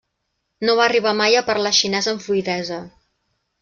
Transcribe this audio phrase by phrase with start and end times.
[0.67, 2.85] No va arribar mai a parlar xinès amb fluïdesa.